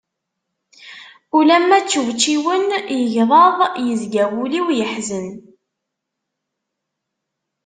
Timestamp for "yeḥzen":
4.77-5.27